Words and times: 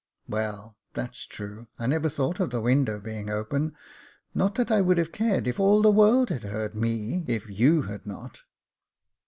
"Well, 0.27 0.77
that's 0.95 1.27
true, 1.27 1.67
I 1.77 1.85
never 1.85 2.09
thought 2.09 2.39
of 2.39 2.49
the 2.49 2.59
window 2.59 2.99
being 2.99 3.29
open; 3.29 3.75
not 4.33 4.55
that 4.55 4.71
I 4.71 4.81
would 4.81 4.97
have 4.97 5.11
cared 5.11 5.45
if 5.47 5.59
all 5.59 5.83
the 5.83 5.91
world 5.91 6.29
had 6.31 6.41
heard 6.43 6.73
me, 6.73 7.23
if 7.27 7.47
you 7.47 7.83
had 7.83 8.07
not." 8.07 8.39